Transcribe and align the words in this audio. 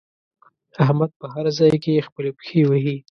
احمد 0.83 1.11
په 1.19 1.25
هر 1.33 1.45
ځای 1.57 1.73
کې 1.83 2.05
خپلې 2.07 2.29
پښې 2.37 2.61
وهي. 2.69 2.95